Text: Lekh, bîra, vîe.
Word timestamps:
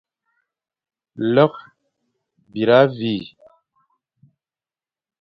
Lekh, 1.33 1.59
bîra, 2.51 2.81
vîe. 2.97 3.27